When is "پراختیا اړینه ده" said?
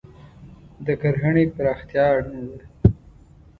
1.55-2.65